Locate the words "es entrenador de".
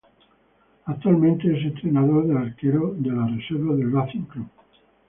1.55-2.35